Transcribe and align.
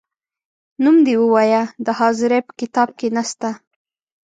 نوم 0.83 0.97
دي 1.05 1.13
ووایه 1.17 1.63
د 1.85 1.87
حاضرۍ 1.99 2.39
په 2.47 2.53
کتاب 2.59 2.89
کې 2.97 3.07
نه 3.15 3.23
سته، 3.29 3.49